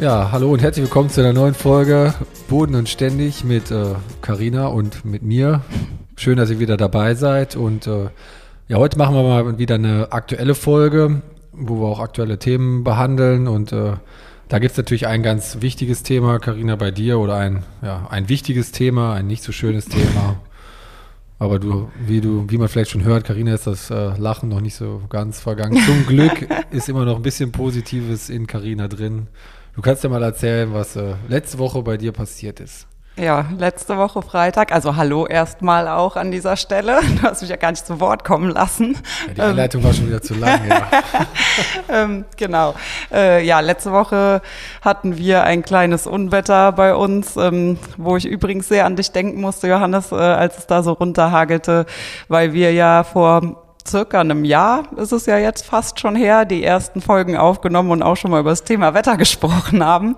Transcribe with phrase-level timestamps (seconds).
[0.00, 2.14] Ja, hallo und herzlich willkommen zu einer neuen Folge
[2.48, 3.72] Boden und Ständig mit
[4.22, 5.60] Karina äh, und mit mir.
[6.16, 7.54] Schön, dass ihr wieder dabei seid.
[7.54, 8.08] Und äh,
[8.66, 11.22] ja, heute machen wir mal wieder eine aktuelle Folge,
[11.52, 13.46] wo wir auch aktuelle Themen behandeln.
[13.46, 13.92] Und äh,
[14.48, 18.28] da gibt es natürlich ein ganz wichtiges Thema, Karina, bei dir, oder ein, ja, ein
[18.28, 20.40] wichtiges Thema, ein nicht so schönes Thema.
[21.38, 24.60] Aber du, wie du, wie man vielleicht schon hört, Karina ist das äh, Lachen noch
[24.60, 25.78] nicht so ganz vergangen.
[25.86, 29.28] Zum Glück ist immer noch ein bisschen Positives in Karina drin.
[29.74, 32.86] Du kannst ja mal erzählen, was äh, letzte Woche bei dir passiert ist.
[33.16, 34.72] Ja, letzte Woche Freitag.
[34.72, 37.00] Also hallo erstmal auch an dieser Stelle.
[37.16, 38.96] Du hast mich ja gar nicht zu Wort kommen lassen.
[39.28, 39.86] Ja, die Einleitung ähm.
[39.86, 40.88] war schon wieder zu lang, ja.
[41.88, 42.74] ähm, genau.
[43.12, 44.42] Äh, ja, letzte Woche
[44.80, 49.40] hatten wir ein kleines Unwetter bei uns, ähm, wo ich übrigens sehr an dich denken
[49.40, 51.86] musste, Johannes, äh, als es da so runterhagelte,
[52.28, 56.64] weil wir ja vor circa einem Jahr ist es ja jetzt fast schon her, die
[56.64, 60.16] ersten Folgen aufgenommen und auch schon mal über das Thema Wetter gesprochen haben.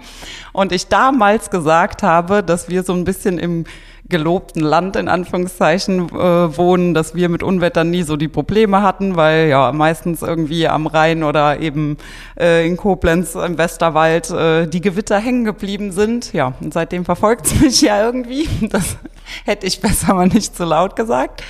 [0.53, 3.65] Und ich damals gesagt habe, dass wir so ein bisschen im
[4.09, 9.17] gelobten Land in Anführungszeichen äh, wohnen, dass wir mit Unwettern nie so die Probleme hatten,
[9.17, 11.97] weil ja meistens irgendwie am Rhein oder eben
[12.39, 16.33] äh, in Koblenz im Westerwald äh, die Gewitter hängen geblieben sind.
[16.33, 18.49] Ja, und seitdem verfolgt es mich ja irgendwie.
[18.71, 18.97] Das
[19.45, 21.43] hätte ich besser mal nicht zu so laut gesagt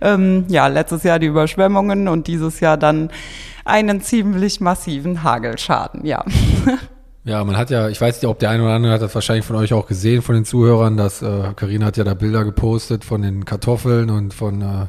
[0.00, 3.10] ähm, ja, letztes Jahr die Überschwemmungen und dieses Jahr dann
[3.64, 6.24] einen ziemlich massiven Hagelschaden, ja.
[7.28, 9.44] Ja, man hat ja, ich weiß nicht, ob der eine oder andere hat das wahrscheinlich
[9.44, 11.24] von euch auch gesehen, von den Zuhörern, dass
[11.56, 14.86] Karina äh, hat ja da Bilder gepostet von den Kartoffeln und von, äh,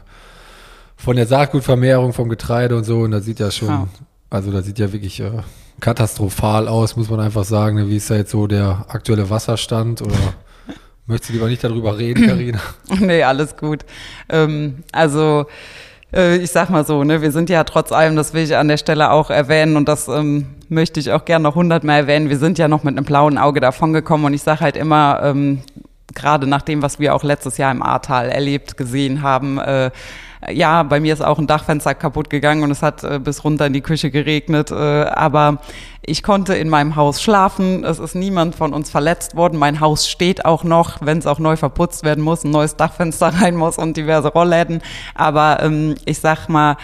[0.95, 2.99] von der Saatgutvermehrung vom Getreide und so.
[2.99, 3.87] Und da sieht ja schon, ja.
[4.29, 5.31] also da sieht ja wirklich äh,
[5.79, 7.77] katastrophal aus, muss man einfach sagen.
[7.77, 7.87] Ne?
[7.89, 10.13] Wie ist da jetzt so der aktuelle Wasserstand oder
[11.07, 12.59] Möchtest du lieber nicht darüber reden, Karina?
[12.99, 13.85] nee, alles gut.
[14.27, 15.45] Ähm, also
[16.13, 18.67] äh, ich sag mal so, ne, wir sind ja trotz allem, das will ich an
[18.67, 22.37] der Stelle auch erwähnen und das ähm, möchte ich auch gerne noch hundertmal erwähnen, wir
[22.37, 25.61] sind ja noch mit einem blauen Auge davongekommen und ich sage halt immer, ähm,
[26.13, 29.91] gerade nach dem, was wir auch letztes Jahr im Ahrtal erlebt, gesehen haben, äh,
[30.49, 33.67] ja, bei mir ist auch ein Dachfenster kaputt gegangen und es hat äh, bis runter
[33.67, 34.71] in die Küche geregnet.
[34.71, 35.59] Äh, aber
[36.01, 37.83] ich konnte in meinem Haus schlafen.
[37.83, 39.59] Es ist niemand von uns verletzt worden.
[39.59, 43.27] Mein Haus steht auch noch, wenn es auch neu verputzt werden muss, ein neues Dachfenster
[43.41, 44.81] rein muss und diverse Rollläden.
[45.15, 46.77] Aber ähm, ich sag mal,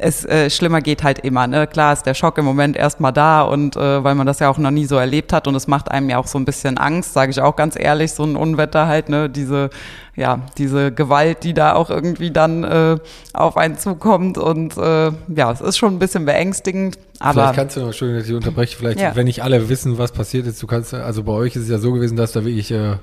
[0.00, 1.46] es äh, schlimmer geht halt immer.
[1.46, 1.66] Ne?
[1.66, 4.58] Klar ist der Schock im Moment erstmal da und äh, weil man das ja auch
[4.58, 7.12] noch nie so erlebt hat und es macht einem ja auch so ein bisschen Angst,
[7.12, 9.70] sage ich auch ganz ehrlich, so ein Unwetter halt, ne, diese
[10.18, 12.96] ja, diese Gewalt, die da auch irgendwie dann äh,
[13.32, 16.98] auf einen zukommt und äh, ja, es ist schon ein bisschen beängstigend.
[17.20, 19.14] Aber vielleicht kannst du noch, Entschuldigung, dass ich unterbreche, vielleicht, ja.
[19.14, 21.78] wenn nicht alle wissen, was passiert ist, du kannst, also bei euch ist es ja
[21.78, 22.96] so gewesen, dass da wirklich äh,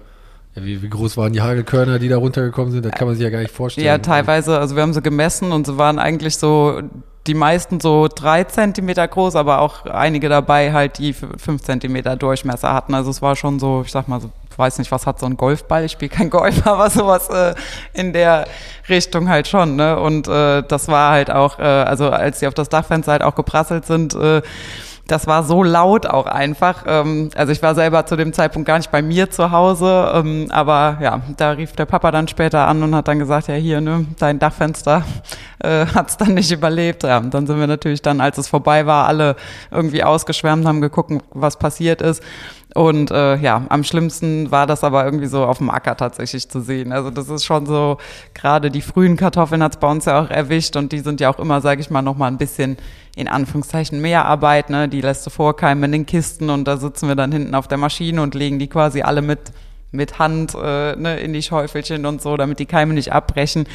[0.56, 2.86] wie, wie, groß waren die Hagelkörner, die da runtergekommen sind?
[2.86, 3.86] Das kann man sich ja gar nicht vorstellen.
[3.86, 6.82] Ja, teilweise, also wir haben sie gemessen und sie waren eigentlich so,
[7.28, 12.74] die meisten so drei Zentimeter groß, aber auch einige dabei halt, die fünf Zentimeter Durchmesser
[12.74, 12.94] hatten.
[12.94, 15.36] Also es war schon so, ich sag mal so, weiß nicht, was hat so ein
[15.36, 15.86] Golfball?
[15.86, 17.56] Ich spiele kein Golf, aber sowas äh,
[17.94, 18.48] in der
[18.88, 19.76] Richtung halt schon.
[19.76, 20.00] Ne?
[20.00, 23.36] Und äh, das war halt auch, äh, also als sie auf das Dachfenster halt auch
[23.36, 24.42] geprasselt sind, äh,
[25.08, 26.84] das war so laut auch einfach.
[26.88, 30.48] Ähm, also ich war selber zu dem Zeitpunkt gar nicht bei mir zu Hause, ähm,
[30.50, 33.82] aber ja, da rief der Papa dann später an und hat dann gesagt, ja hier,
[33.82, 35.04] ne, dein Dachfenster
[35.60, 37.04] äh, hat es dann nicht überlebt.
[37.04, 39.36] Ja, und dann sind wir natürlich dann, als es vorbei war, alle
[39.72, 42.24] irgendwie ausgeschwärmt, haben geguckt, was passiert ist.
[42.76, 46.60] Und äh, ja, am schlimmsten war das aber irgendwie so auf dem Acker tatsächlich zu
[46.60, 46.92] sehen.
[46.92, 48.00] Also das ist schon so,
[48.34, 51.34] gerade die frühen Kartoffeln hat es bei uns ja auch erwischt und die sind ja
[51.34, 52.76] auch immer, sage ich mal, noch mal ein bisschen
[53.16, 54.70] in Anführungszeichen mehr Arbeit.
[54.70, 54.90] Ne?
[54.90, 57.78] Die lässt du vorkeimen in den Kisten und da sitzen wir dann hinten auf der
[57.78, 59.54] Maschine und legen die quasi alle mit
[59.96, 63.66] mit Hand äh, ne, in die Schäufelchen und so, damit die Keime nicht abbrechen.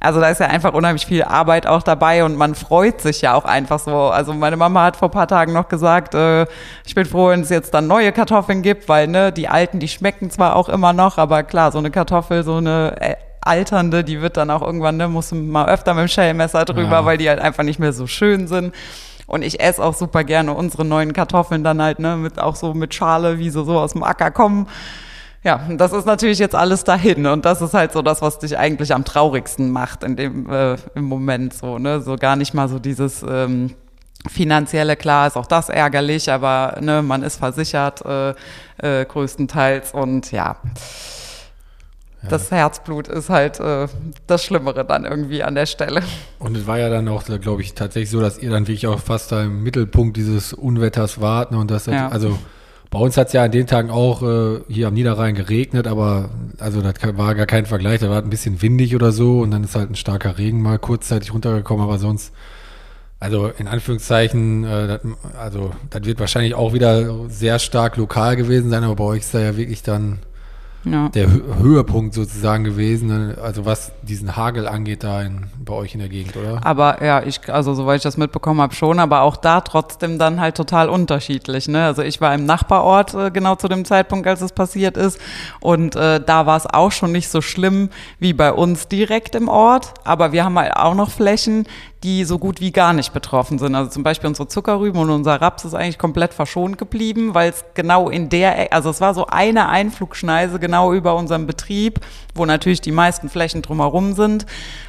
[0.00, 3.34] Also da ist ja einfach unheimlich viel Arbeit auch dabei und man freut sich ja
[3.34, 3.94] auch einfach so.
[3.94, 6.46] Also meine Mama hat vor paar Tagen noch gesagt, äh,
[6.86, 9.88] ich bin froh, wenn es jetzt dann neue Kartoffeln gibt, weil ne, die alten, die
[9.88, 14.22] schmecken zwar auch immer noch, aber klar, so eine Kartoffel, so eine äh, alternde, die
[14.22, 17.04] wird dann auch irgendwann, ne, muss mal öfter mit dem Schellmesser drüber, ja.
[17.04, 18.74] weil die halt einfach nicht mehr so schön sind.
[19.26, 22.72] Und ich esse auch super gerne unsere neuen Kartoffeln dann halt, ne, mit auch so
[22.72, 24.66] mit Schale, wie sie so aus dem Acker kommen
[25.42, 28.58] Ja, das ist natürlich jetzt alles dahin und das ist halt so das, was dich
[28.58, 32.68] eigentlich am traurigsten macht in dem äh, im Moment so, ne, so gar nicht mal
[32.68, 33.74] so dieses ähm,
[34.28, 38.34] finanzielle klar ist auch das ärgerlich, aber ne, man ist versichert äh,
[38.82, 40.56] äh, größtenteils und ja.
[42.28, 43.88] Das Herzblut ist halt äh,
[44.26, 46.02] das Schlimmere dann irgendwie an der Stelle.
[46.38, 49.00] Und es war ja dann auch, glaube ich, tatsächlich so, dass ihr dann wirklich auch
[49.00, 51.50] fast da im Mittelpunkt dieses Unwetters wart.
[51.50, 51.56] Ne?
[51.56, 52.08] Und das, Ja.
[52.08, 52.38] also
[52.90, 56.30] bei uns hat es ja an den Tagen auch äh, hier am Niederrhein geregnet, aber
[56.58, 58.00] also das war gar kein Vergleich.
[58.00, 60.78] Da war ein bisschen windig oder so und dann ist halt ein starker Regen mal
[60.78, 62.32] kurzzeitig runtergekommen, aber sonst,
[63.20, 65.00] also in Anführungszeichen, äh, das,
[65.38, 69.34] also das wird wahrscheinlich auch wieder sehr stark lokal gewesen sein, aber bei euch ist
[69.34, 70.18] da ja wirklich dann
[70.84, 71.10] Ja.
[71.10, 73.38] der Hö Höhepunkt sozusagen gewesen, ne?
[73.42, 76.64] also was diesen Hagel angeht da in, bei euch in der Gegend, oder?
[76.64, 80.40] Aber ja, ich, also soweit ich das mitbekommen habe, schon, aber auch da trotzdem dann
[80.40, 81.68] halt total unterschiedlich.
[81.68, 81.84] Ne?
[81.84, 85.20] Also ich war im Nachbarort äh, genau zu dem Zeitpunkt, als es passiert ist.
[85.60, 89.48] Und äh, da war es auch schon nicht so schlimm wie bei uns direkt im
[89.48, 89.92] Ort.
[90.04, 91.66] Aber wir haben halt auch noch Flächen,
[92.02, 93.74] die so gut wie gar nicht betroffen sind.
[93.74, 97.64] Also zum Beispiel unsere Zuckerrüben und unser Raps ist eigentlich komplett verschont geblieben, weil es
[97.74, 102.00] genau in der, also es war so eine Einflugschneise genau über unserem Betrieb,
[102.34, 104.46] wo natürlich die meisten Flächen drumherum sind.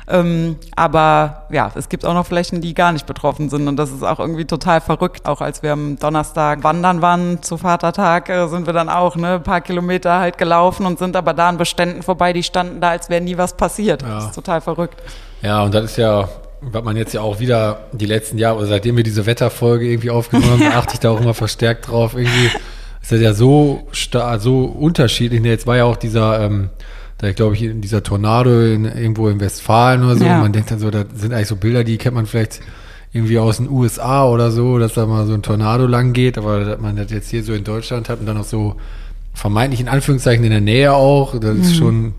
[0.07, 3.91] Ähm, aber ja, es gibt auch noch Flächen, die gar nicht betroffen sind und das
[3.91, 5.25] ist auch irgendwie total verrückt.
[5.27, 9.35] Auch als wir am Donnerstag wandern waren zu Vatertag, äh, sind wir dann auch ne,
[9.35, 12.91] ein paar Kilometer halt gelaufen und sind aber da an Beständen vorbei, die standen da,
[12.91, 14.01] als wäre nie was passiert.
[14.01, 14.15] Ja.
[14.15, 15.01] Das ist total verrückt.
[15.41, 16.29] Ja, und das ist ja,
[16.61, 20.11] was man jetzt ja auch wieder die letzten Jahre, oder seitdem wir diese Wetterfolge irgendwie
[20.11, 22.13] aufgenommen haben, achte ich da auch immer verstärkt drauf.
[22.13, 22.49] Irgendwie
[23.01, 23.87] ist das ja so
[24.37, 25.43] so unterschiedlich.
[25.43, 26.69] Jetzt war ja auch dieser, ähm,
[27.17, 30.25] da glaube ich, dieser Tornado in, irgendwo in Westfalen oder so.
[30.25, 30.39] Ja.
[30.39, 32.61] Man denkt dann so, das sind eigentlich so Bilder, die kennt man vielleicht
[33.13, 36.63] irgendwie aus den USA oder so, dass da mal so ein Tornado lang geht, aber
[36.63, 38.77] dass man das jetzt hier so in Deutschland hat und dann auch so
[39.33, 42.13] vermeintlich in Anführungszeichen in der Nähe auch, das ist schon,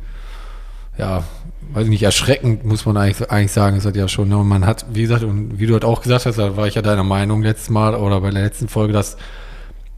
[0.98, 1.24] ja,
[1.72, 4.28] weiß ich nicht, erschreckend, muss man eigentlich, eigentlich sagen, ist das ja schon.
[4.28, 4.38] Ne?
[4.38, 6.74] Und man hat, wie gesagt, und wie du halt auch gesagt hast, da war ich
[6.74, 9.16] ja deiner Meinung letztes Mal oder bei der letzten Folge, dass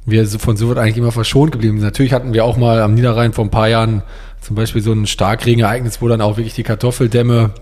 [0.06, 1.86] wir von so wird eigentlich immer verschont geblieben sind.
[1.86, 4.02] Natürlich hatten wir auch mal am Niederrhein vor ein paar Jahren
[4.40, 7.52] zum Beispiel so ein Starkregenereignis, wo dann auch wirklich die Kartoffeldämme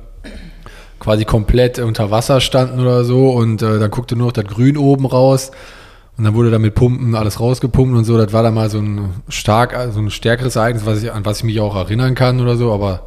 [0.99, 4.77] quasi komplett unter Wasser standen oder so und äh, dann guckte nur noch das Grün
[4.77, 5.51] oben raus
[6.17, 8.19] und dann wurde da mit Pumpen alles rausgepumpt und so.
[8.19, 11.39] Das war dann mal so ein stark, so ein stärkeres Ereignis, was ich, an was
[11.39, 13.07] ich mich auch erinnern kann oder so, aber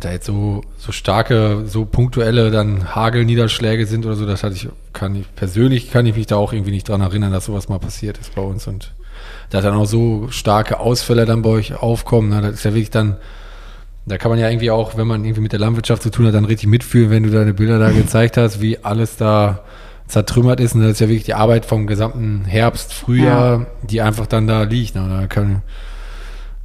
[0.00, 4.68] da jetzt so, so starke, so punktuelle dann Hagelniederschläge sind oder so, das hatte ich,
[4.92, 7.78] kann ich, persönlich kann ich mich da auch irgendwie nicht dran erinnern, dass sowas mal
[7.78, 8.92] passiert ist bei uns und
[9.50, 12.90] da dann auch so starke Ausfälle dann bei euch aufkommen, ne, das ist ja wirklich
[12.90, 13.16] dann,
[14.06, 16.34] da kann man ja irgendwie auch, wenn man irgendwie mit der Landwirtschaft zu tun hat,
[16.34, 19.60] dann richtig mitfühlen, wenn du deine Bilder da gezeigt hast, wie alles da
[20.06, 20.74] zertrümmert ist.
[20.74, 24.64] Und das ist ja wirklich die Arbeit vom gesamten Herbst, Frühjahr, die einfach dann da
[24.64, 24.94] liegt.
[24.94, 25.08] Ne?
[25.08, 25.62] Da kann,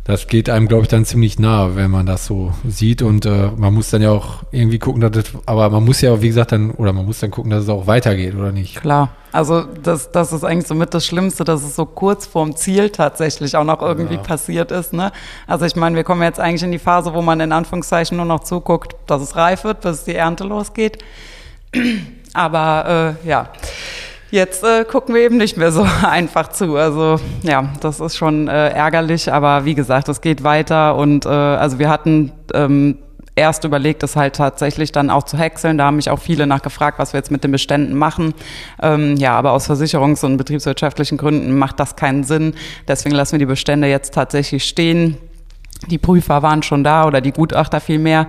[0.10, 3.04] das geht einem, glaube ich, dann ziemlich nah, wenn man das so sieht.
[3.04, 6.20] Und äh, man muss dann ja auch irgendwie gucken, dass das, aber man muss ja,
[6.20, 8.82] wie gesagt, dann, oder man muss dann gucken, dass es auch weitergeht, oder nicht?
[8.82, 9.10] Klar.
[9.32, 12.90] Also das, das ist eigentlich so mit das Schlimmste, dass es so kurz vorm Ziel
[12.90, 14.22] tatsächlich auch noch irgendwie Ja.
[14.22, 14.94] passiert ist.
[14.94, 15.12] Ne?
[15.46, 18.26] Also ich meine, wir kommen jetzt eigentlich in die Phase, wo man in Anführungszeichen nur
[18.26, 20.98] noch zuguckt, dass es reif wird, bis die Ernte losgeht.
[22.34, 23.50] Aber äh, ja,
[24.32, 26.76] jetzt äh, gucken wir eben nicht mehr so einfach zu.
[26.76, 31.30] Also ja, das ist schon äh, ärgerlich, aber wie gesagt, es geht weiter und äh,
[31.30, 32.98] also wir hatten ähm,
[33.40, 35.78] erst überlegt, es halt tatsächlich dann auch zu häckseln.
[35.78, 38.34] Da haben mich auch viele nachgefragt, was wir jetzt mit den Beständen machen.
[38.82, 42.54] Ähm, ja, aber aus versicherungs- und betriebswirtschaftlichen Gründen macht das keinen Sinn.
[42.88, 45.18] Deswegen lassen wir die Bestände jetzt tatsächlich stehen.
[45.88, 48.28] Die Prüfer waren schon da oder die Gutachter vielmehr,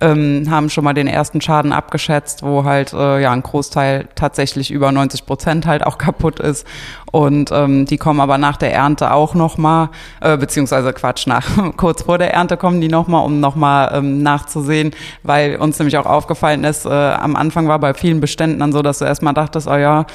[0.00, 4.70] ähm, haben schon mal den ersten Schaden abgeschätzt, wo halt äh, ja ein Großteil tatsächlich
[4.70, 6.64] über 90 Prozent halt auch kaputt ist.
[7.10, 9.90] Und ähm, die kommen aber nach der Ernte auch nochmal,
[10.20, 11.44] äh, beziehungsweise Quatsch, nach
[11.76, 14.92] kurz vor der Ernte kommen die nochmal, um nochmal ähm, nachzusehen,
[15.24, 18.80] weil uns nämlich auch aufgefallen ist, äh, am Anfang war bei vielen Beständen dann so,
[18.80, 20.06] dass du erstmal dachtest, oh ja,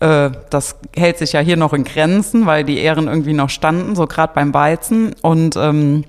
[0.00, 3.94] äh, das hält sich ja hier noch in Grenzen, weil die Ähren irgendwie noch standen,
[3.94, 5.14] so gerade beim Weizen.
[5.22, 6.04] Und ähm,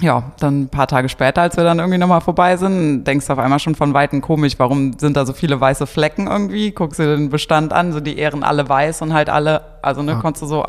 [0.00, 3.32] ja, dann ein paar Tage später, als wir dann irgendwie nochmal vorbei sind, denkst du
[3.34, 6.70] auf einmal schon von Weitem komisch, warum sind da so viele weiße Flecken irgendwie?
[6.70, 10.12] Guckst du den Bestand an, so die Ähren alle weiß und halt alle, also ne,
[10.16, 10.20] Ah.
[10.20, 10.64] konntest du so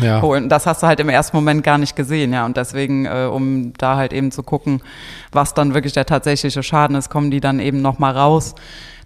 [0.00, 0.16] Ja.
[0.16, 0.48] abholen.
[0.48, 2.44] Das hast du halt im ersten Moment gar nicht gesehen, ja.
[2.44, 4.82] Und deswegen, äh, um da halt eben zu gucken,
[5.32, 8.54] was dann wirklich der tatsächliche Schaden ist, kommen die dann eben nochmal raus.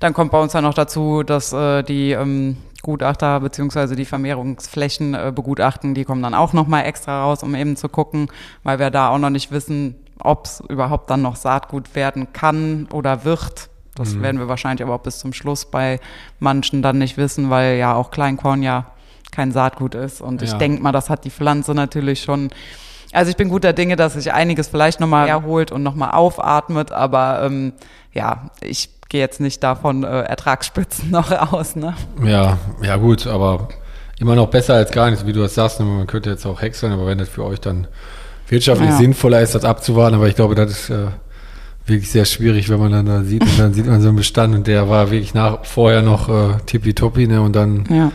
[0.00, 5.14] Dann kommt bei uns ja noch dazu, dass äh, die ähm, Gutachter beziehungsweise die Vermehrungsflächen
[5.14, 8.28] äh, begutachten, die kommen dann auch nochmal extra raus, um eben zu gucken,
[8.62, 12.88] weil wir da auch noch nicht wissen, ob es überhaupt dann noch Saatgut werden kann
[12.92, 13.68] oder wird.
[13.94, 15.98] Das werden wir wahrscheinlich aber auch bis zum Schluss bei
[16.38, 18.86] manchen dann nicht wissen, weil ja auch Kleinkorn ja
[19.32, 20.20] kein Saatgut ist.
[20.20, 20.58] Und ich Ja.
[20.58, 22.50] denke mal, das hat die Pflanze natürlich schon
[23.12, 27.42] Also ich bin guter Dinge, dass sich einiges vielleicht nochmal erholt und nochmal aufatmet, aber
[27.42, 27.72] ähm,
[28.12, 31.76] ja, ich gehe jetzt nicht davon äh, Ertragsspitzen noch aus.
[31.76, 31.94] Ne?
[32.24, 33.68] Ja, ja gut, aber
[34.18, 35.80] immer noch besser als gar nichts, wie du das sagst.
[35.80, 35.86] Ne?
[35.86, 37.86] Man könnte jetzt auch häckseln, aber wenn das für euch dann
[38.48, 38.96] wirtschaftlich ja.
[38.96, 41.08] sinnvoller ist, das abzuwarten, aber ich glaube, das ist äh,
[41.86, 44.54] wirklich sehr schwierig, wenn man dann da sieht und dann sieht man so einen Bestand
[44.54, 47.42] und der war wirklich nach vorher noch äh, tippitoppi, ne?
[47.42, 48.10] Und dann ja.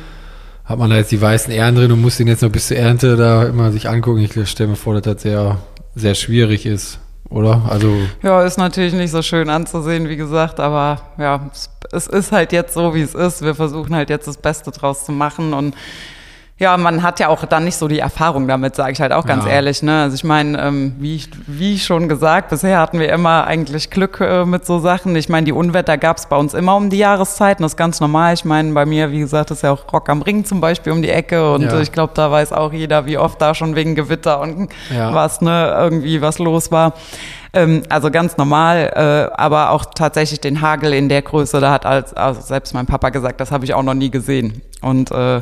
[0.66, 2.78] hat man da jetzt die weißen Ähren drin und muss den jetzt noch bis zur
[2.78, 4.20] Ernte da immer sich angucken.
[4.20, 5.60] Ich stelle mir vor, dass das sehr,
[5.96, 7.00] sehr schwierig ist
[7.34, 7.62] oder?
[7.68, 11.50] Also ja, ist natürlich nicht so schön anzusehen, wie gesagt, aber ja,
[11.92, 13.42] es, ist halt jetzt so, wie es ist.
[13.42, 15.76] Wir versuchen halt jetzt das Beste draus zu machen und
[16.64, 19.26] ja, man hat ja auch dann nicht so die Erfahrung damit, sage ich halt auch
[19.26, 19.52] ganz ja.
[19.52, 19.84] ehrlich.
[19.84, 20.04] Ne?
[20.04, 24.46] Also ich meine, ähm, wie, wie schon gesagt, bisher hatten wir immer eigentlich Glück äh,
[24.46, 25.14] mit so Sachen.
[25.18, 28.00] Ich meine, die Unwetter gab es bei uns immer um die Jahreszeiten, das ist ganz
[28.00, 28.34] normal.
[28.34, 31.02] Ich meine, bei mir, wie gesagt, ist ja auch Rock am Ring zum Beispiel um
[31.02, 31.80] die Ecke und ja.
[31.82, 35.14] ich glaube, da weiß auch jeder, wie oft da schon wegen Gewitter und ja.
[35.14, 36.94] was, ne, irgendwie was los war
[37.56, 41.86] ähm, also ganz normal, äh, aber auch tatsächlich den Hagel in der Größe, da hat
[41.86, 44.64] als, also selbst mein Papa gesagt, das habe ich auch noch nie gesehen.
[44.82, 45.42] Und äh,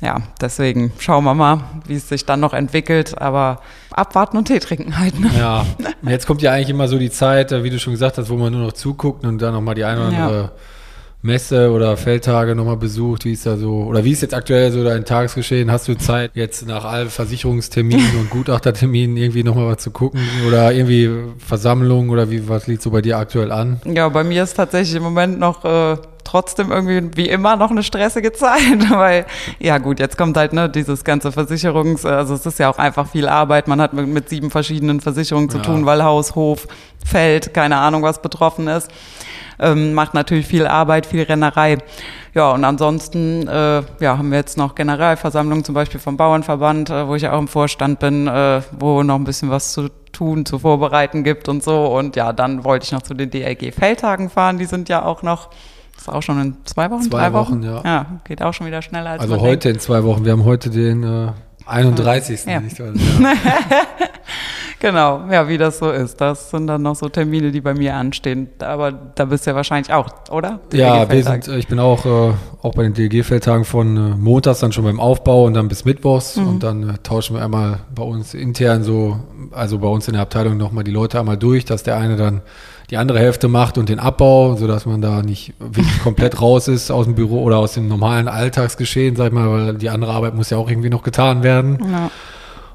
[0.00, 3.20] ja, deswegen schauen wir mal, wie es sich dann noch entwickelt.
[3.20, 5.18] Aber abwarten und Tee trinken halt.
[5.18, 5.30] Ne?
[5.38, 5.66] Ja,
[6.02, 8.36] jetzt kommt ja eigentlich immer so die Zeit, äh, wie du schon gesagt hast, wo
[8.36, 10.50] man nur noch zuguckt und dann nochmal die eine oder andere ja.
[11.22, 13.26] Messe oder Feldtage nochmal besucht.
[13.26, 15.70] Wie ist da so, oder wie ist jetzt aktuell so dein Tagesgeschehen?
[15.70, 20.20] Hast du Zeit, jetzt nach allen Versicherungsterminen und Gutachterterminen irgendwie nochmal was zu gucken?
[20.48, 23.82] Oder irgendwie Versammlungen oder wie, was liegt so bei dir aktuell an?
[23.84, 25.98] Ja, bei mir ist tatsächlich im Moment noch äh,
[26.30, 29.26] trotzdem irgendwie wie immer noch eine stressige Zeit, weil
[29.58, 33.08] ja gut, jetzt kommt halt ne dieses ganze Versicherungs, also es ist ja auch einfach
[33.08, 33.66] viel Arbeit.
[33.66, 35.64] Man hat mit, mit sieben verschiedenen Versicherungen zu ja.
[35.64, 36.68] tun, weil Haus, Hof,
[37.04, 38.90] Feld, keine Ahnung was betroffen ist.
[39.58, 41.78] Ähm, macht natürlich viel Arbeit, viel Rennerei.
[42.32, 47.08] Ja, und ansonsten äh, ja, haben wir jetzt noch Generalversammlungen, zum Beispiel vom Bauernverband, äh,
[47.08, 50.46] wo ich ja auch im Vorstand bin, äh, wo noch ein bisschen was zu tun,
[50.46, 51.86] zu vorbereiten gibt und so.
[51.86, 55.50] Und ja, dann wollte ich noch zu den DLG-Feldtagen fahren, die sind ja auch noch
[56.00, 57.62] ist auch schon in zwei Wochen, zwei drei Wochen?
[57.62, 57.62] Wochen?
[57.62, 57.82] ja.
[57.84, 59.76] Ja, geht auch schon wieder schneller als Also heute denkt.
[59.76, 60.24] in zwei Wochen.
[60.24, 61.32] Wir haben heute den äh,
[61.66, 62.44] 31.
[62.46, 62.60] Ja.
[62.60, 63.32] Nicht, also, ja.
[64.80, 66.20] genau, ja, wie das so ist.
[66.20, 68.48] Das sind dann noch so Termine, die bei mir anstehen.
[68.58, 70.60] Aber da bist du ja wahrscheinlich auch, oder?
[70.72, 74.72] ja, wir sind, ich bin auch, äh, auch bei den DLG-Feldtagen von äh, montags dann
[74.72, 76.36] schon beim Aufbau und dann bis Mittwochs.
[76.36, 76.48] Mhm.
[76.48, 79.20] Und dann äh, tauschen wir einmal bei uns intern so,
[79.52, 82.40] also bei uns in der Abteilung nochmal die Leute einmal durch, dass der eine dann
[82.90, 86.90] die andere Hälfte macht und den Abbau, sodass man da nicht wirklich komplett raus ist
[86.90, 90.34] aus dem Büro oder aus dem normalen Alltagsgeschehen, sag ich mal, weil die andere Arbeit
[90.34, 91.78] muss ja auch irgendwie noch getan werden.
[91.80, 92.10] Ja.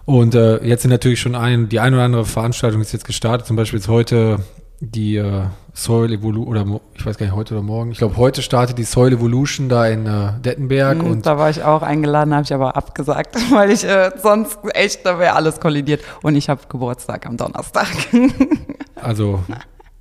[0.05, 3.47] Und äh, jetzt sind natürlich schon ein, die eine oder andere Veranstaltung ist jetzt gestartet,
[3.47, 4.39] zum Beispiel jetzt heute
[4.79, 5.43] die äh,
[5.73, 7.91] Soil Evolution, oder ich weiß gar nicht, heute oder morgen.
[7.91, 10.99] Ich glaube, heute startet die Soil Evolution da in äh, Dettenberg.
[10.99, 14.59] Mhm, und da war ich auch eingeladen, habe ich aber abgesagt, weil ich äh, sonst
[14.73, 16.01] echt, da wäre alles kollidiert.
[16.21, 17.87] Und ich habe Geburtstag am Donnerstag.
[18.95, 19.43] also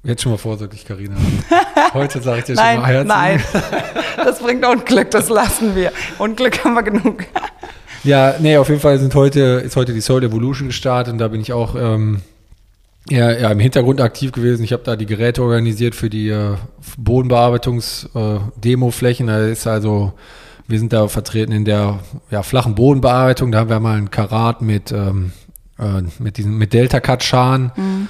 [0.04, 1.16] Jetzt schon mal vorsichtig, Karina.
[1.94, 3.08] Heute sage ich dir nein, schon mal herzlich.
[3.08, 3.40] Nein,
[4.16, 5.92] das bringt Unglück, das lassen wir.
[6.18, 7.24] Unglück haben wir genug.
[8.04, 11.28] Ja, nee, auf jeden Fall sind heute, ist heute die Soul Evolution gestartet und da
[11.28, 12.20] bin ich auch ähm,
[13.08, 14.62] ja, ja, im Hintergrund aktiv gewesen.
[14.62, 16.56] Ich habe da die Geräte organisiert für die äh,
[16.98, 19.28] Bodenbearbeitungs-Demo-Flächen.
[19.28, 20.12] Äh, da ist also,
[20.68, 23.52] wir sind da vertreten in der ja, flachen Bodenbearbeitung.
[23.52, 25.32] Da haben wir mal ein Karat mit, ähm,
[25.78, 27.72] äh, mit, diesen, mit Delta-Cut-Scharen.
[27.74, 28.08] Mhm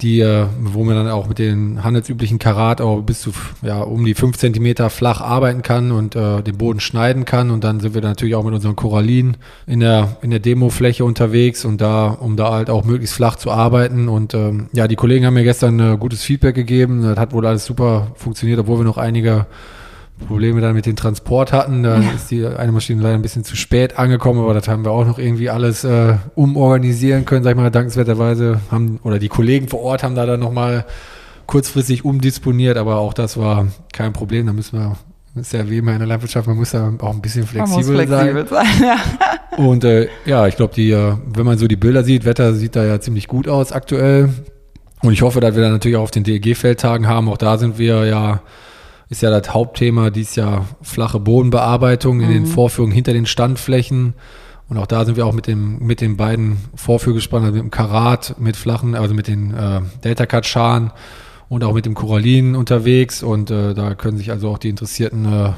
[0.00, 3.32] die, äh, wo man dann auch mit den handelsüblichen Karat auch bis zu
[3.62, 7.50] ja, um die fünf Zentimeter flach arbeiten kann und äh, den Boden schneiden kann.
[7.50, 9.36] Und dann sind wir natürlich auch mit unseren Korallinen
[9.66, 13.50] in der, in der Demofläche unterwegs und da, um da halt auch möglichst flach zu
[13.50, 14.08] arbeiten.
[14.08, 17.02] Und ähm, ja, die Kollegen haben mir gestern äh, gutes Feedback gegeben.
[17.02, 19.46] Das hat wohl alles super funktioniert, obwohl wir noch einige
[20.24, 21.82] Probleme dann mit dem Transport hatten.
[21.82, 24.90] Da ist die eine Maschine leider ein bisschen zu spät angekommen, aber das haben wir
[24.90, 29.68] auch noch irgendwie alles äh, umorganisieren können, sag ich mal, dankenswerterweise haben, oder die Kollegen
[29.68, 30.84] vor Ort haben da dann nochmal
[31.46, 34.46] kurzfristig umdisponiert, aber auch das war kein Problem.
[34.46, 34.96] Da müssen wir,
[35.34, 38.06] das ist ja wie immer in der Landwirtschaft, man muss da auch ein bisschen flexibel,
[38.06, 38.46] flexibel sein.
[38.48, 38.96] sein ja.
[39.56, 42.74] Und äh, ja, ich glaube, die, äh, wenn man so die Bilder sieht, Wetter sieht
[42.76, 44.30] da ja ziemlich gut aus aktuell.
[45.02, 47.28] Und ich hoffe, dass wir dann natürlich auch auf den DEG-Feldtagen haben.
[47.28, 48.40] Auch da sind wir ja
[49.14, 52.32] ist ja das Hauptthema dies Jahr flache Bodenbearbeitung in mhm.
[52.32, 54.14] den Vorführungen hinter den Standflächen.
[54.68, 57.70] Und auch da sind wir auch mit dem mit den beiden Vorführgespannen, also mit dem
[57.70, 60.90] Karat, mit flachen, also mit den äh, Delta Cut Scharen
[61.48, 63.22] und auch mit dem Korallin unterwegs.
[63.22, 65.52] Und äh, da können sich also auch die interessierten äh,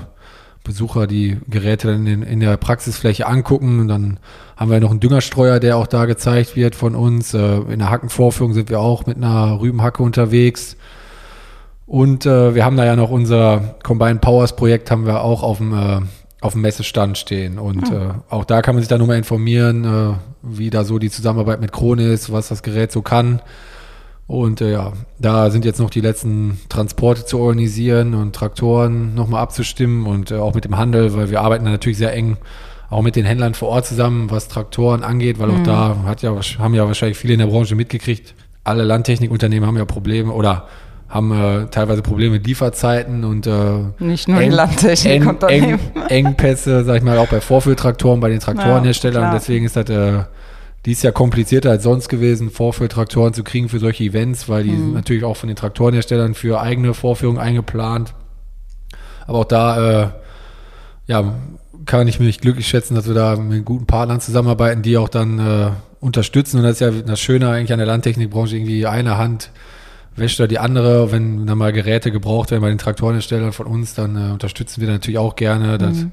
[0.63, 3.81] Besucher die Geräte dann in, in, der Praxisfläche angucken.
[3.81, 4.19] Und dann
[4.57, 7.33] haben wir noch einen Düngerstreuer, der auch da gezeigt wird von uns.
[7.33, 10.77] Äh, in der Hackenvorführung sind wir auch mit einer Rübenhacke unterwegs.
[11.87, 15.59] Und äh, wir haben da ja noch unser Combined Powers Projekt haben wir auch auf
[15.59, 16.01] dem, äh,
[16.41, 17.59] auf dem Messestand stehen.
[17.59, 21.11] Und äh, auch da kann man sich dann nochmal informieren, äh, wie da so die
[21.11, 23.41] Zusammenarbeit mit Krone ist, was das Gerät so kann.
[24.27, 29.41] Und äh, ja, da sind jetzt noch die letzten Transporte zu organisieren und Traktoren nochmal
[29.43, 32.37] abzustimmen und äh, auch mit dem Handel, weil wir arbeiten da natürlich sehr eng
[32.91, 36.37] auch mit den Händlern vor Ort zusammen, was Traktoren angeht, weil auch da hat ja,
[36.59, 38.35] haben ja wahrscheinlich viele in der Branche mitgekriegt.
[38.63, 40.69] Alle Landtechnikunternehmen haben ja Probleme oder
[41.09, 43.53] haben äh, teilweise Probleme mit Lieferzeiten und äh,
[43.99, 45.79] Nicht nur Eng- Landtechnikunternehmen.
[46.09, 49.23] Eng, Engpässe, sag ich mal, auch bei Vorführtraktoren, bei den Traktorenherstellern.
[49.25, 49.33] Ja.
[49.33, 50.25] Deswegen ist das äh,
[50.85, 54.79] dies Jahr komplizierter als sonst gewesen, Vorführtraktoren zu kriegen für solche Events, weil die Mhm.
[54.79, 58.15] sind natürlich auch von den Traktorenherstellern für eigene Vorführungen eingeplant.
[59.27, 60.09] Aber auch da, äh,
[61.07, 61.35] ja,
[61.85, 65.39] kann ich mich glücklich schätzen, dass wir da mit guten Partnern zusammenarbeiten, die auch dann
[65.39, 65.71] äh,
[66.01, 66.59] unterstützen.
[66.59, 69.51] Und das ist ja das Schöne eigentlich an der Landtechnikbranche, irgendwie eine Hand
[70.17, 71.13] wäscht da die andere.
[71.13, 74.89] Wenn dann mal Geräte gebraucht werden bei den Traktorenherstellern von uns, dann äh, unterstützen wir
[74.89, 76.07] natürlich auch gerne, dass,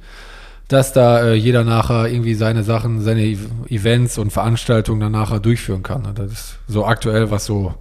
[0.68, 3.24] dass da äh, jeder nachher irgendwie seine Sachen, seine
[3.70, 6.06] Events und Veranstaltungen dann nachher durchführen kann.
[6.06, 7.74] Und Das ist so aktuell, was so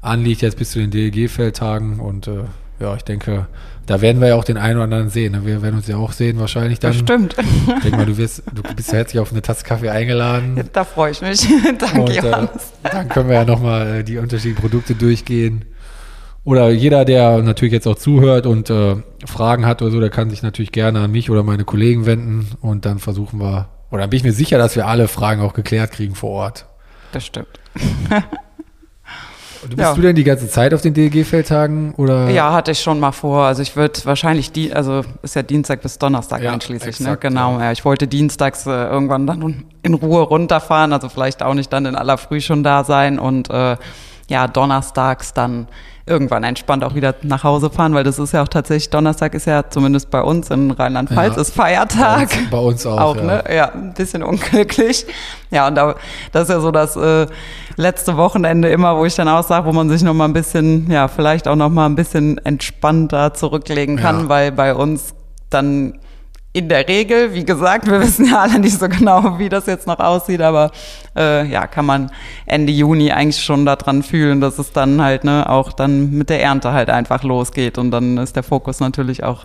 [0.00, 2.44] anliegt jetzt bis zu den DLG-Feldtagen und äh,
[2.78, 3.46] ja, ich denke,
[3.86, 5.32] da werden wir ja auch den einen oder anderen sehen.
[5.32, 5.46] ne?
[5.46, 6.92] Wir werden uns ja auch sehen wahrscheinlich dann.
[6.92, 7.36] Bestimmt.
[7.38, 10.68] Ich denke mal, du wirst, du bist ja herzlich auf eine Tasse Kaffee eingeladen.
[10.72, 11.46] Da freue ich mich.
[11.78, 12.72] Danke, Und äh, Johannes.
[12.82, 15.64] dann können wir ja nochmal äh, die unterschiedlichen Produkte durchgehen.
[16.44, 20.30] Oder jeder, der natürlich jetzt auch zuhört und äh, Fragen hat oder so, der kann
[20.30, 24.10] sich natürlich gerne an mich oder meine Kollegen wenden und dann versuchen wir, oder dann
[24.10, 26.66] bin ich mir sicher, dass wir alle Fragen auch geklärt kriegen vor Ort.
[27.12, 27.48] Das stimmt.
[29.68, 29.94] Bist Ja.
[29.94, 32.28] du denn die ganze Zeit auf den DLG-Feldtagen oder?
[32.30, 33.44] Ja, hatte ich schon mal vor.
[33.44, 37.28] Also ich würde wahrscheinlich die, also ist ja Dienstag bis Donnerstag Ja, einschließlich, exakt, ne?
[37.30, 37.58] Genau.
[37.58, 37.72] Ja.
[37.72, 41.96] ich wollte dienstags äh, irgendwann dann in Ruhe runterfahren, also vielleicht auch nicht dann in
[41.96, 43.76] aller Früh schon da sein und äh,
[44.28, 45.68] ja, donnerstags dann
[46.08, 49.46] irgendwann entspannt auch wieder nach Hause fahren, weil das ist ja auch tatsächlich, Donnerstag ist
[49.46, 51.42] ja zumindest bei uns in Rheinland-Pfalz Ja.
[51.42, 52.28] ist Feiertag.
[52.28, 53.00] Bei uns, bei uns auch.
[53.00, 53.22] auch, ja.
[53.22, 53.44] ne?
[53.52, 55.04] Ja, ein bisschen unglücklich.
[55.50, 55.96] Ja, und da,
[56.32, 57.26] das ist ja so das äh,
[57.76, 60.88] letzte Wochenende immer, wo ich dann auch sage, wo man sich noch mal ein bisschen,
[60.90, 64.28] ja, vielleicht auch noch mal ein bisschen entspannter zurücklegen kann, Ja.
[64.28, 65.14] weil bei uns
[65.50, 65.98] dann
[66.56, 69.86] in der Regel, wie gesagt, wir wissen ja alle nicht so genau, wie das jetzt
[69.86, 70.70] noch aussieht, aber
[71.14, 72.10] äh, ja, kann man
[72.46, 76.42] Ende Juni eigentlich schon daran fühlen, dass es dann halt ne, auch dann mit der
[76.42, 79.44] Ernte halt einfach losgeht und dann ist der Fokus natürlich auch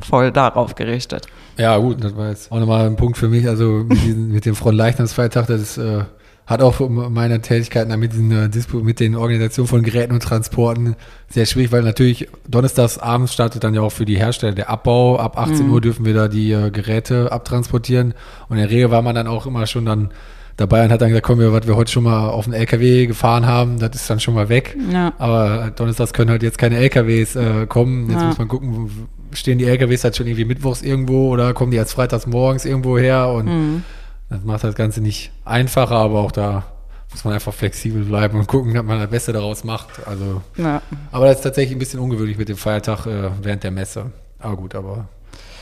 [0.00, 1.26] voll darauf gerichtet.
[1.58, 3.48] Ja, gut, das war jetzt auch nochmal ein Punkt für mich.
[3.48, 6.04] Also mit, diesen, mit dem Fronleichnamsfeiertag, das ist, äh,
[6.46, 10.96] hat auch meine Tätigkeiten mit, mit den Organisationen von Geräten und Transporten
[11.28, 15.18] sehr schwierig, weil natürlich donnerstags abends startet dann ja auch für die Hersteller der Abbau.
[15.18, 18.14] Ab 18 Uhr dürfen wir da die äh, Geräte abtransportieren.
[18.48, 20.10] Und in der Regel war man dann auch immer schon dann
[20.56, 23.06] dabei und hat dann gesagt, komm, wir, was wir heute schon mal auf den LKW
[23.06, 24.76] gefahren haben, das ist dann schon mal weg.
[24.92, 25.12] Ja.
[25.18, 28.10] Aber donnerstags können halt jetzt keine LKWs äh, kommen.
[28.10, 28.26] Jetzt Ja.
[28.26, 28.90] muss man gucken,
[29.32, 32.98] stehen die LKWs halt schon irgendwie mittwochs irgendwo oder kommen die als freitags morgens irgendwo
[32.98, 33.84] her und Mhm.
[34.32, 36.64] Das macht das Ganze nicht einfacher, aber auch da
[37.10, 39.88] muss man einfach flexibel bleiben und gucken, dass man das Beste daraus macht.
[40.06, 40.80] Also, Ja.
[41.10, 44.06] aber das ist tatsächlich ein bisschen ungewöhnlich mit dem Feiertag äh, während der Messe.
[44.38, 45.06] Aber gut, aber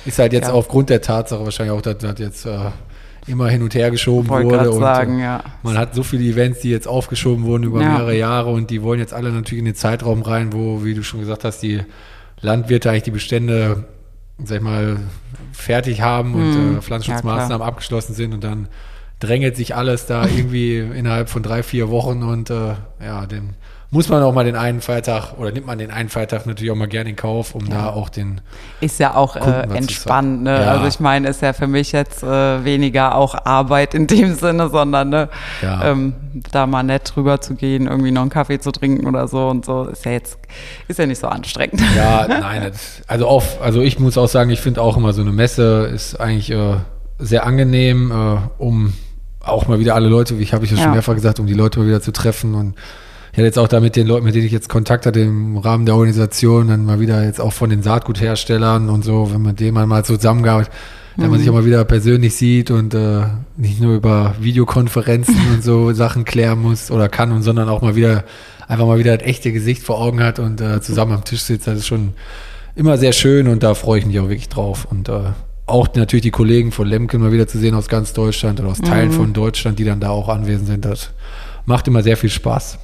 [0.07, 0.55] ist halt jetzt Ja.
[0.55, 2.71] aufgrund der Tatsache wahrscheinlich auch, dass das jetzt äh,
[3.27, 4.71] immer hin und her geschoben Wollte wurde.
[4.71, 5.45] und, sagen, äh, ja.
[5.63, 9.01] man hat so viele Events, die jetzt aufgeschoben wurden über mehrere Jahre und die wollen
[9.01, 11.83] jetzt alle natürlich in den Zeitraum rein, wo, wie du schon gesagt hast, die
[12.41, 13.85] Landwirte eigentlich die Bestände,
[14.45, 14.99] sag ich mal,
[15.53, 16.73] fertig haben und Mhm.
[16.73, 18.69] äh, Ja, Pflanzenschutzmaßnahmen abgeschlossen sind und dann
[19.21, 22.75] drängelt sich alles da irgendwie innerhalb von drei, vier Wochen und äh,
[23.05, 23.55] ja, dann
[23.93, 26.77] muss man auch mal den einen Feiertag oder nimmt man den einen Feiertag natürlich auch
[26.77, 28.41] mal gerne in Kauf, um da auch den
[28.81, 30.61] Ist ja auch Kunden äh, entspannt, ne?
[30.61, 30.71] Ja.
[30.73, 34.69] Also ich meine, ist ja für mich jetzt äh, weniger auch Arbeit in dem Sinne,
[34.69, 35.29] sondern ne,
[35.61, 35.91] Ja.
[35.91, 36.15] ähm,
[36.53, 39.65] da mal nett drüber zu gehen, irgendwie noch einen Kaffee zu trinken oder so und
[39.65, 40.39] so, ist ja jetzt,
[40.87, 41.81] ist ja nicht so anstrengend.
[41.97, 45.23] Ja, nein, das, also auch, also ich muss auch sagen, ich finde auch immer so
[45.23, 46.77] eine Messe ist eigentlich äh,
[47.19, 48.93] sehr angenehm, äh, um
[49.41, 50.93] auch mal wieder alle Leute, wie ich habe ich ja schon Ja.
[50.93, 52.75] mehrfach gesagt, um die Leute mal wieder zu treffen und
[53.33, 55.57] ich hatte jetzt auch da mit den Leuten, mit denen ich jetzt Kontakt hatte im
[55.57, 59.57] Rahmen der Organisation, dann mal wieder jetzt auch von den Saatgutherstellern und so, wenn man
[59.57, 60.73] denen mal zusammengearbeitet,
[61.17, 63.23] wenn man sich auch mal wieder persönlich sieht und äh,
[63.57, 67.95] nicht nur über Videokonferenzen und so Sachen klären muss oder kann und sondern auch mal
[67.95, 68.25] wieder
[68.67, 71.67] einfach mal wieder das echte Gesicht vor Augen hat und äh, zusammen am Tisch sitzt,
[71.67, 72.15] das ist schon
[72.75, 74.87] immer sehr schön und da freue ich mich auch wirklich drauf.
[74.89, 75.33] Und äh,
[75.67, 78.81] auch natürlich die Kollegen von Lemken mal wieder zu sehen aus ganz Deutschland oder aus
[78.81, 81.11] Teilen von Deutschland, die dann da auch anwesend sind, das
[81.67, 82.79] macht immer sehr viel Spaß.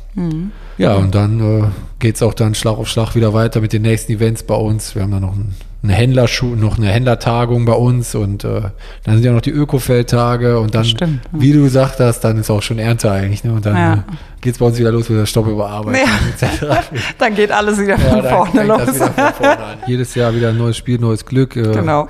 [0.79, 1.65] Ja, und dann äh,
[1.99, 4.95] geht es auch dann Schlag auf Schlag wieder weiter mit den nächsten Events bei uns.
[4.95, 8.63] Wir haben dann noch ein, eine Händlerschuh, noch eine Händlertagung bei uns und äh,
[9.05, 11.41] dann sind ja noch die Ökofeldtage und dann, Stimmt, ja.
[11.41, 13.45] wie du gesagt hast, dann ist auch schon Ernte eigentlich.
[13.45, 13.53] Ne?
[13.53, 13.93] Und dann Ja.
[13.95, 13.97] äh,
[14.41, 16.83] geht es bei uns wieder los mit der Stoppüberarbeitung Ja.
[17.19, 18.79] Dann geht alles wieder Ja, von dann vorne los.
[18.87, 19.59] das wieder von vorne.
[19.87, 21.57] Jedes Jahr wieder ein neues Spiel, neues Glück.
[21.57, 22.09] Äh, Genau.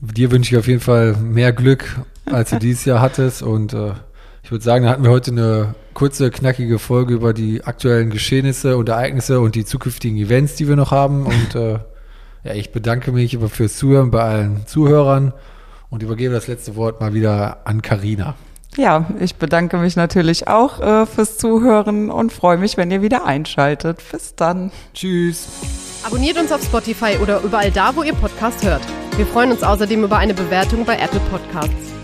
[0.00, 3.42] dir wünsche ich auf jeden Fall mehr Glück, als du dieses Jahr hattest.
[3.42, 3.90] Und äh,
[4.48, 8.78] ich würde sagen, da hatten wir heute eine kurze, knackige Folge über die aktuellen Geschehnisse
[8.78, 11.26] und Ereignisse und die zukünftigen Events, die wir noch haben.
[11.26, 11.72] Und äh,
[12.44, 15.34] ja, ich bedanke mich fürs Zuhören bei allen Zuhörern
[15.90, 18.36] und übergebe das letzte Wort mal wieder an Karina.
[18.78, 23.26] Ja, ich bedanke mich natürlich auch äh, fürs Zuhören und freue mich, wenn ihr wieder
[23.26, 24.02] einschaltet.
[24.10, 24.70] Bis dann.
[24.94, 25.46] Tschüss.
[26.06, 28.80] Abonniert uns auf Spotify oder überall da, wo ihr Podcast hört.
[29.18, 31.97] Wir freuen uns außerdem über eine Bewertung bei Apple Podcasts.